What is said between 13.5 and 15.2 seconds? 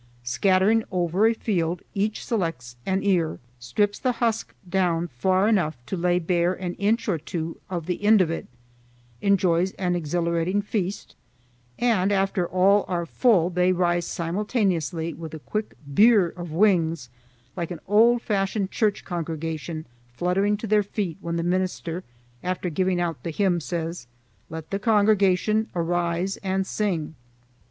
they rise simultaneously